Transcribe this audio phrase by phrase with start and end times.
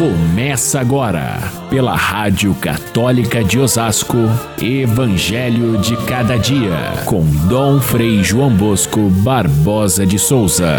[0.00, 1.36] Começa agora,
[1.68, 4.16] pela Rádio Católica de Osasco,
[4.58, 10.78] Evangelho de Cada Dia, com Dom Frei João Bosco Barbosa de Souza.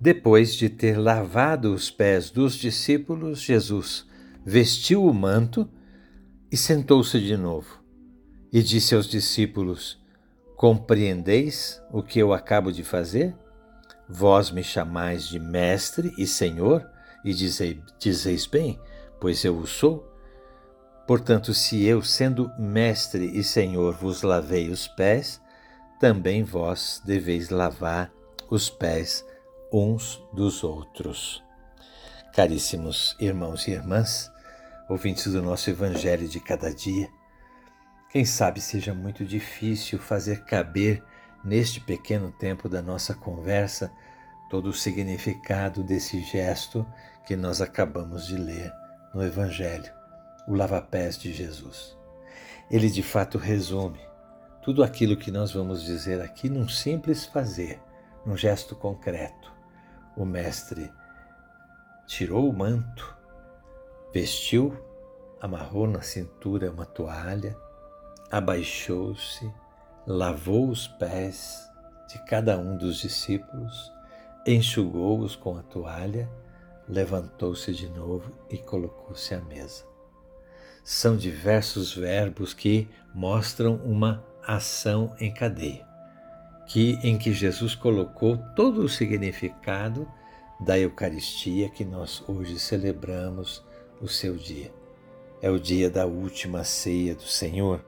[0.00, 4.06] Depois de ter lavado os pés dos discípulos, Jesus
[4.46, 5.68] vestiu o manto
[6.50, 7.84] e sentou-se de novo.
[8.50, 10.02] E disse aos discípulos:
[10.56, 13.34] Compreendeis o que eu acabo de fazer?
[14.08, 16.88] Vós me chamais de Mestre e Senhor,
[17.24, 18.78] e dizeis, dizeis bem,
[19.20, 20.08] pois eu o sou.
[21.06, 25.40] Portanto, se eu, sendo Mestre e Senhor, vos lavei os pés,
[25.98, 28.12] também vós deveis lavar
[28.50, 29.24] os pés
[29.72, 31.42] uns dos outros.
[32.32, 34.30] Caríssimos irmãos e irmãs,
[34.88, 37.08] ouvintes do nosso Evangelho de cada dia,
[38.14, 41.02] quem sabe seja muito difícil fazer caber
[41.44, 43.90] neste pequeno tempo da nossa conversa
[44.48, 46.86] todo o significado desse gesto
[47.26, 48.72] que nós acabamos de ler
[49.12, 49.92] no Evangelho,
[50.46, 51.98] o lava-pés de Jesus.
[52.70, 53.98] Ele de fato resume
[54.62, 57.82] tudo aquilo que nós vamos dizer aqui num simples fazer,
[58.24, 59.52] num gesto concreto
[60.16, 60.88] o mestre
[62.06, 63.12] tirou o manto,
[64.12, 64.72] vestiu,
[65.40, 67.63] amarrou na cintura uma toalha,
[68.36, 69.52] abaixou-se,
[70.06, 71.70] lavou os pés
[72.08, 73.92] de cada um dos discípulos,
[74.46, 76.28] enxugou-os com a toalha,
[76.88, 79.84] levantou-se de novo e colocou-se à mesa.
[80.82, 85.94] São diversos verbos que mostram uma ação em cadeia
[86.66, 90.08] que em que Jesus colocou todo o significado
[90.58, 93.62] da Eucaristia que nós hoje celebramos
[94.00, 94.72] o seu dia.
[95.42, 97.84] É o dia da última ceia do Senhor.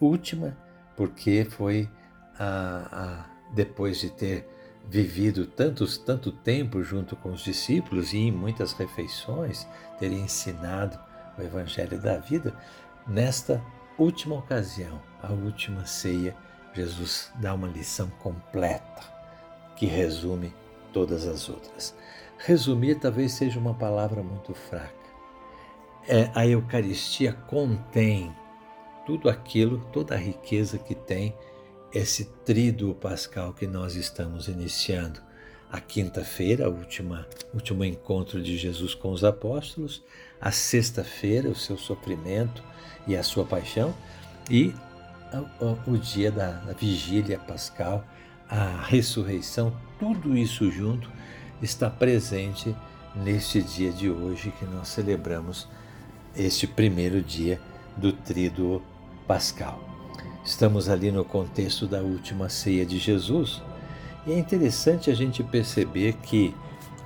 [0.00, 0.56] Última
[0.96, 1.88] porque foi
[2.38, 4.48] a, a, depois de ter
[4.88, 9.66] vivido tantos, tanto tempo junto com os discípulos e em muitas refeições,
[9.98, 10.98] ter ensinado
[11.36, 12.54] o Evangelho da vida,
[13.06, 13.62] nesta
[13.98, 16.34] última ocasião, a última ceia
[16.72, 19.02] Jesus dá uma lição completa
[19.76, 20.54] que resume
[20.92, 21.94] todas as outras.
[22.38, 24.94] Resumir talvez seja uma palavra muito fraca.
[26.06, 28.34] É, a Eucaristia contém
[29.06, 31.32] tudo aquilo, toda a riqueza que tem
[31.94, 35.20] esse tríduo pascal que nós estamos iniciando.
[35.70, 36.78] A quinta-feira, o
[37.54, 40.02] último encontro de Jesus com os apóstolos,
[40.40, 42.62] a sexta-feira, o seu sofrimento
[43.06, 43.94] e a sua paixão,
[44.50, 44.74] e
[45.86, 48.04] o dia da, da vigília pascal,
[48.48, 51.10] a ressurreição, tudo isso junto
[51.60, 52.74] está presente
[53.14, 55.68] neste dia de hoje que nós celebramos
[56.36, 57.60] este primeiro dia
[57.96, 58.82] do Tríduo
[59.26, 59.80] Pascal.
[60.44, 63.60] Estamos ali no contexto da última ceia de Jesus
[64.26, 66.54] e é interessante a gente perceber que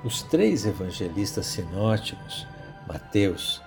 [0.03, 2.45] os três evangelistas sinóticos,
[2.87, 3.61] Mateus,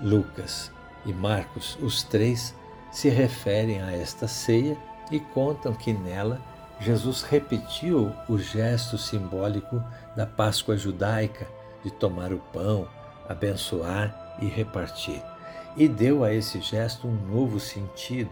[0.00, 0.70] Lucas
[1.06, 2.54] e Marcos, os três
[2.90, 4.76] se referem a esta ceia
[5.10, 6.40] e contam que nela
[6.80, 9.82] Jesus repetiu o gesto simbólico
[10.14, 11.46] da Páscoa judaica
[11.82, 12.86] de tomar o pão,
[13.28, 15.22] abençoar e repartir.
[15.76, 18.30] E deu a esse gesto um novo sentido,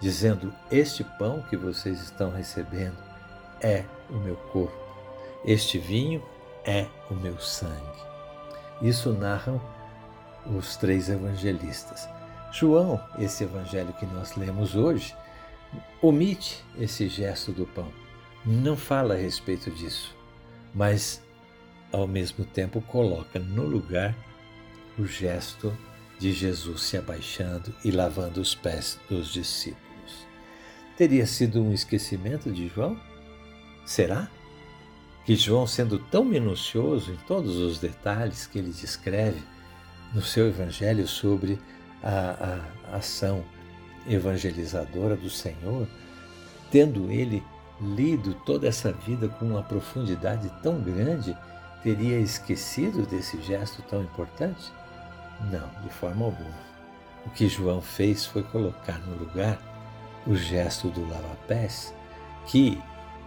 [0.00, 2.96] dizendo: Este pão que vocês estão recebendo
[3.60, 4.76] é o meu corpo,
[5.44, 6.22] este vinho
[6.64, 8.06] é o meu sangue.
[8.82, 9.60] Isso narram
[10.46, 12.08] os três evangelistas.
[12.52, 15.14] João, esse evangelho que nós lemos hoje,
[16.00, 17.90] omite esse gesto do pão.
[18.44, 20.14] Não fala a respeito disso,
[20.74, 21.22] mas
[21.92, 24.14] ao mesmo tempo coloca no lugar
[24.98, 25.76] o gesto
[26.18, 30.26] de Jesus se abaixando e lavando os pés dos discípulos.
[30.96, 32.98] Teria sido um esquecimento de João?
[33.84, 34.28] Será?
[35.24, 39.42] Que João, sendo tão minucioso em todos os detalhes que ele descreve
[40.14, 41.58] no seu evangelho sobre
[42.02, 42.62] a,
[42.92, 43.44] a ação
[44.08, 45.86] evangelizadora do Senhor,
[46.70, 47.42] tendo ele
[47.80, 51.36] lido toda essa vida com uma profundidade tão grande,
[51.82, 54.72] teria esquecido desse gesto tão importante?
[55.40, 56.66] Não, de forma alguma.
[57.24, 59.58] O que João fez foi colocar no lugar
[60.26, 61.94] o gesto do lava-pés,
[62.46, 62.80] que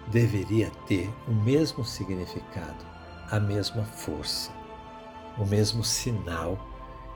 [0.07, 2.85] deveria ter o mesmo significado,
[3.29, 4.51] a mesma força,
[5.37, 6.57] o mesmo sinal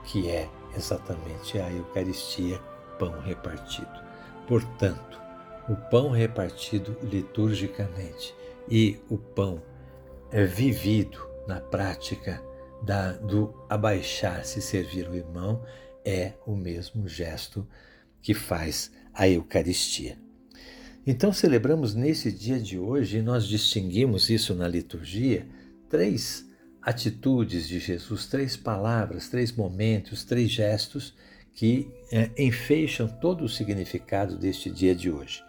[0.04, 2.60] que é exatamente a Eucaristia,
[3.00, 4.04] pão repartido.
[4.48, 5.19] Portanto,
[5.69, 8.36] o pão repartido liturgicamente
[8.69, 9.62] e o pão
[10.31, 12.42] é vivido na prática
[12.83, 15.63] da, do abaixar-se e servir o irmão
[16.06, 17.68] é o mesmo gesto
[18.21, 20.18] que faz a Eucaristia.
[21.06, 25.45] Então celebramos nesse dia de hoje, e nós distinguimos isso na liturgia,
[25.89, 26.45] três
[26.81, 31.13] atitudes de Jesus, três palavras, três momentos, três gestos
[31.53, 35.44] que é, enfeixam todo o significado deste dia de hoje.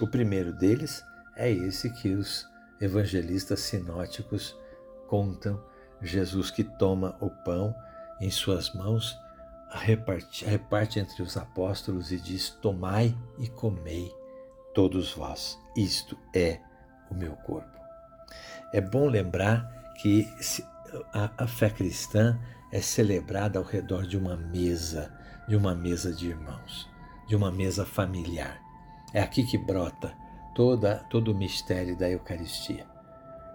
[0.00, 1.02] O primeiro deles
[1.36, 2.46] é esse que os
[2.80, 4.56] evangelistas sinóticos
[5.08, 5.62] contam:
[6.02, 7.74] Jesus que toma o pão
[8.20, 9.18] em suas mãos,
[9.70, 14.12] reparte, reparte entre os apóstolos e diz: Tomai e comei
[14.74, 15.58] todos vós.
[15.76, 16.60] Isto é
[17.10, 17.80] o meu corpo.
[18.72, 20.26] É bom lembrar que
[21.12, 22.38] a, a fé cristã
[22.70, 25.12] é celebrada ao redor de uma mesa,
[25.46, 26.88] de uma mesa de irmãos,
[27.28, 28.60] de uma mesa familiar.
[29.12, 30.14] É aqui que brota
[30.54, 32.91] toda, todo o mistério da Eucaristia.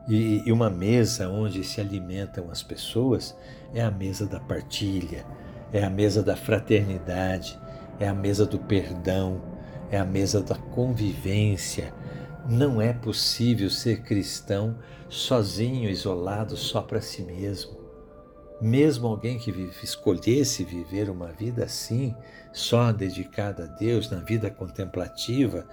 [0.07, 3.35] E, e uma mesa onde se alimentam as pessoas
[3.73, 5.25] é a mesa da partilha,
[5.73, 7.59] é a mesa da fraternidade,
[7.99, 9.41] é a mesa do perdão,
[9.91, 11.93] é a mesa da convivência.
[12.47, 14.77] Não é possível ser cristão
[15.09, 17.77] sozinho, isolado, só para si mesmo.
[18.61, 19.51] Mesmo alguém que
[19.83, 22.15] escolhesse viver uma vida assim,
[22.53, 25.67] só dedicada a Deus, na vida contemplativa,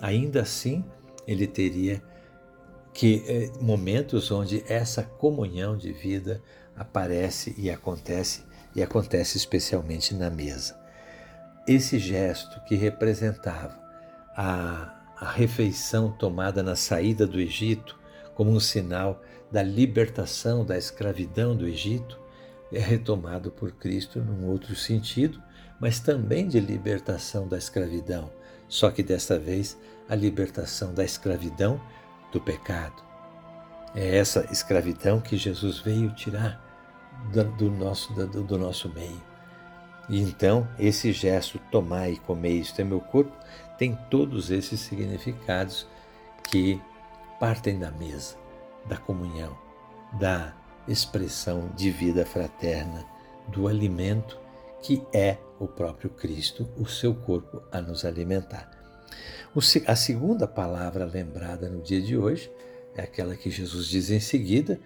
[0.00, 0.84] ainda assim
[1.26, 2.02] ele teria
[2.92, 6.42] que eh, momentos onde essa comunhão de vida
[6.76, 8.44] aparece e acontece
[8.74, 10.78] e acontece especialmente na mesa.
[11.66, 13.78] Esse gesto que representava
[14.36, 17.98] a, a refeição tomada na saída do Egito
[18.34, 19.20] como um sinal
[19.50, 22.18] da libertação da escravidão do Egito
[22.72, 25.42] é retomado por Cristo num outro sentido,
[25.80, 28.30] mas também de libertação da escravidão,
[28.68, 29.76] só que desta vez
[30.08, 31.80] a libertação da escravidão
[32.30, 33.02] do pecado.
[33.94, 36.64] É essa escravidão que Jesus veio tirar
[37.58, 39.20] do nosso, do, do nosso meio.
[40.08, 43.32] E então, esse gesto, tomar e comer isto é meu corpo,
[43.78, 45.86] tem todos esses significados
[46.44, 46.80] que
[47.38, 48.36] partem da mesa,
[48.86, 49.56] da comunhão,
[50.18, 50.52] da
[50.88, 53.04] expressão de vida fraterna,
[53.48, 54.38] do alimento
[54.82, 58.79] que é o próprio Cristo, o seu corpo a nos alimentar.
[59.86, 62.50] A segunda palavra lembrada no dia de hoje
[62.94, 64.78] é aquela que Jesus diz em seguida: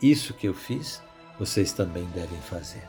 [0.00, 1.02] Isso que eu fiz,
[1.38, 2.82] vocês também devem fazer.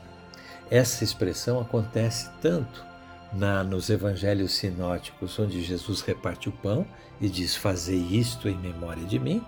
[0.69, 2.86] Essa expressão acontece tanto
[3.34, 6.86] na, nos evangelhos sinóticos, onde Jesus reparte o pão
[7.19, 9.44] e diz: Fazei isto em memória de mim,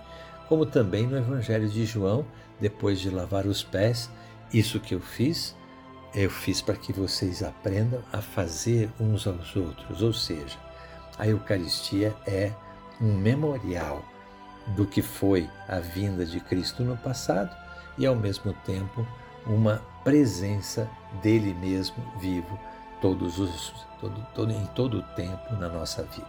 [0.48, 2.26] como também no evangelho de João,
[2.60, 4.10] depois de lavar os pés,
[4.52, 5.54] isso que eu fiz,
[6.14, 10.02] eu fiz para que vocês aprendam a fazer uns aos outros.
[10.02, 10.58] Ou seja,
[11.18, 12.52] a Eucaristia é
[13.00, 14.02] um memorial
[14.68, 17.54] do que foi a vinda de Cristo no passado
[17.96, 19.06] e, ao mesmo tempo,
[19.46, 20.88] uma presença
[21.22, 22.58] dele mesmo vivo
[23.00, 26.26] todos os, todo, todo, em todo o tempo na nossa vida,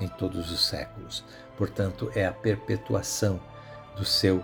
[0.00, 1.24] em todos os séculos.
[1.56, 3.40] Portanto, é a perpetuação
[3.96, 4.42] do seu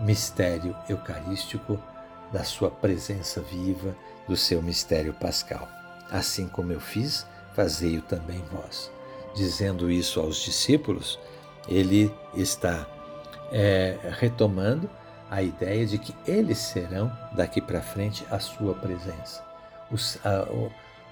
[0.00, 1.78] mistério eucarístico,
[2.32, 3.94] da sua presença viva,
[4.28, 5.68] do seu mistério pascal.
[6.10, 8.93] Assim como eu fiz, fazei-o também vós.
[9.34, 11.18] Dizendo isso aos discípulos,
[11.68, 12.86] ele está
[13.50, 14.88] é, retomando
[15.30, 19.44] a ideia de que eles serão daqui para frente a sua presença.
[19.90, 20.46] Os, a,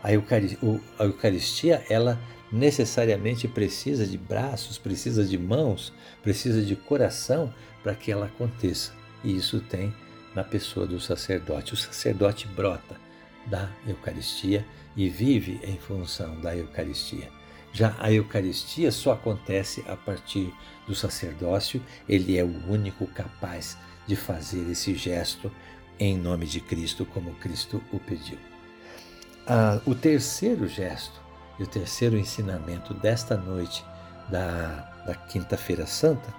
[0.03, 2.19] a, Eucaristia, a Eucaristia, ela
[2.53, 5.93] necessariamente precisa de braços, precisa de mãos,
[6.23, 8.93] precisa de coração para que ela aconteça.
[9.25, 9.93] E isso tem
[10.35, 11.75] na pessoa do sacerdote.
[11.75, 12.97] O sacerdote brota
[13.47, 14.65] da Eucaristia
[14.97, 17.29] e vive em função da Eucaristia.
[17.73, 20.53] Já a Eucaristia só acontece a partir
[20.87, 25.51] do sacerdócio, ele é o único capaz de fazer esse gesto
[25.99, 28.39] em nome de Cristo, como Cristo o pediu.
[29.47, 31.21] Ah, o terceiro gesto
[31.59, 33.85] e o terceiro ensinamento desta noite
[34.29, 36.33] da, da Quinta-feira Santa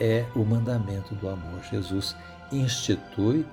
[0.00, 1.60] é o mandamento do amor.
[1.70, 2.16] Jesus
[2.50, 3.44] institui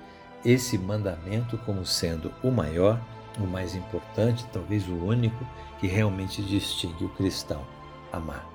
[0.44, 3.00] esse mandamento como sendo o maior,
[3.38, 5.46] o mais importante, talvez o único
[5.78, 7.66] que realmente distingue o cristão:
[8.12, 8.46] amar.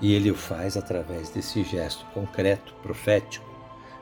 [0.00, 3.46] E ele o faz através desse gesto concreto, profético,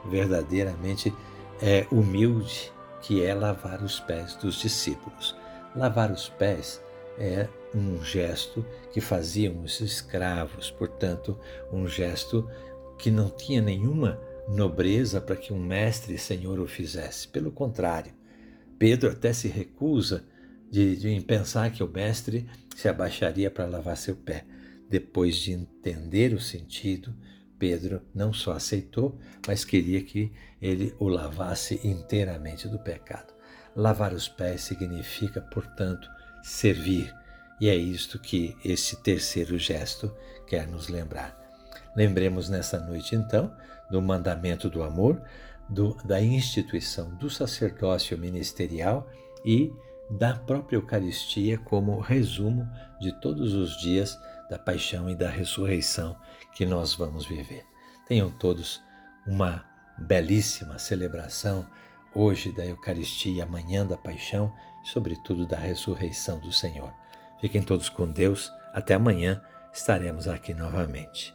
[0.04, 1.14] verdadeiramente
[1.62, 5.36] é, humilde, que é lavar os pés dos discípulos.
[5.76, 6.82] Lavar os pés
[7.18, 11.38] é um gesto que faziam os escravos, portanto,
[11.72, 12.48] um gesto
[12.98, 17.28] que não tinha nenhuma nobreza para que um mestre e senhor o fizesse.
[17.28, 18.12] Pelo contrário,
[18.78, 20.24] Pedro até se recusa
[20.70, 24.44] de, de pensar que o mestre se abaixaria para lavar seu pé.
[24.88, 27.14] Depois de entender o sentido,
[27.58, 33.32] Pedro não só aceitou, mas queria que ele o lavasse inteiramente do pecado.
[33.74, 36.08] Lavar os pés significa, portanto,
[36.42, 37.14] servir.
[37.60, 40.14] E é isto que esse terceiro gesto
[40.46, 41.40] quer nos lembrar.
[41.96, 43.54] Lembremos nessa noite, então,
[43.90, 45.22] do mandamento do amor,
[45.68, 49.08] do, da instituição do sacerdócio ministerial
[49.44, 49.72] e
[50.10, 52.68] da própria Eucaristia como resumo
[53.00, 54.18] de todos os dias
[54.50, 56.16] da paixão e da ressurreição
[56.54, 57.64] que nós vamos viver.
[58.06, 58.82] Tenham todos
[59.26, 59.64] uma
[59.98, 61.66] belíssima celebração
[62.14, 64.52] hoje da Eucaristia, amanhã da paixão
[64.84, 66.92] e, sobretudo, da ressurreição do Senhor.
[67.40, 68.52] Fiquem todos com Deus.
[68.72, 69.42] Até amanhã
[69.72, 71.34] estaremos aqui novamente.